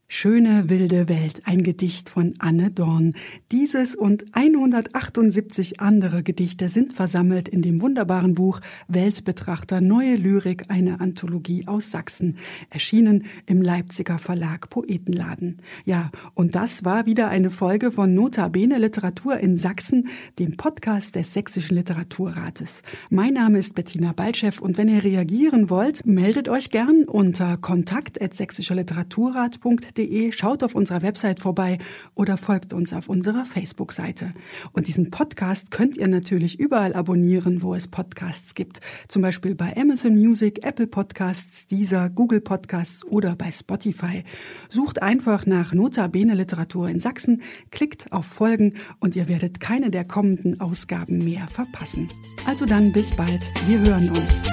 [0.07, 3.15] Schöne wilde Welt, ein Gedicht von Anne Dorn.
[3.51, 10.99] Dieses und 178 andere Gedichte sind versammelt in dem wunderbaren Buch Weltbetrachter Neue Lyrik, eine
[10.99, 12.37] Anthologie aus Sachsen,
[12.69, 15.57] erschienen im Leipziger Verlag Poetenladen.
[15.85, 21.15] Ja, und das war wieder eine Folge von Nota Bene Literatur in Sachsen, dem Podcast
[21.15, 22.83] des Sächsischen Literaturrates.
[23.09, 29.94] Mein Name ist Bettina Balchev und wenn ihr reagieren wollt, meldet euch gern unter kontakt@sächsischerliteraturrat.de
[29.95, 31.77] podcast.de, schaut auf unserer Website vorbei
[32.13, 34.33] oder folgt uns auf unserer Facebook-Seite.
[34.73, 38.81] Und diesen Podcast könnt ihr natürlich überall abonnieren, wo es Podcasts gibt.
[39.07, 44.23] Zum Beispiel bei Amazon Music, Apple Podcasts, Deezer, Google Podcasts oder bei Spotify.
[44.69, 47.41] Sucht einfach nach Nota Bene Literatur in Sachsen,
[47.71, 52.09] klickt auf Folgen und ihr werdet keine der kommenden Ausgaben mehr verpassen.
[52.45, 53.49] Also dann bis bald.
[53.67, 54.45] Wir hören uns.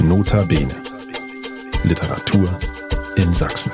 [0.00, 0.74] Nota Bene.
[1.84, 2.58] Literatur
[3.16, 3.72] in Sachsen.